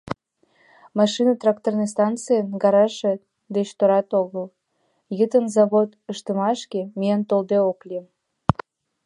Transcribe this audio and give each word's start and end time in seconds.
Машинно-тракторный 0.97 1.91
станцийын 1.93 2.47
гаражше 2.63 3.11
деч 3.55 3.67
торат 3.77 4.09
огыл, 4.21 4.45
йытын 5.17 5.45
завод 5.55 5.89
ыштымашке 6.11 6.81
миен 6.99 7.21
толде 7.29 7.57
ок 7.69 7.79
лий. 7.89 8.05